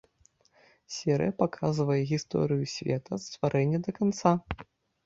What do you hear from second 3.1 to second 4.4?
ад стварэння да канца.